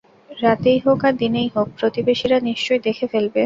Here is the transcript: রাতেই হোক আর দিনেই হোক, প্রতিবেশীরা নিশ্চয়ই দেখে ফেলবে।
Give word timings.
রাতেই 0.37 0.79
হোক 0.85 0.99
আর 1.07 1.13
দিনেই 1.13 1.49
হোক, 1.55 1.67
প্রতিবেশীরা 1.79 2.37
নিশ্চয়ই 2.49 2.81
দেখে 2.87 3.05
ফেলবে। 3.07 3.39